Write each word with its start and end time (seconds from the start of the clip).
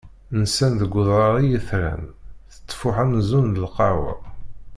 Nsan 0.41 0.73
deg 0.81 0.93
udrar 0.99 1.35
i 1.41 1.45
yetran, 1.51 2.03
tettfuḥ 2.53 2.95
amzun 3.03 3.47
d 3.55 3.55
lqahwa. 3.65 4.13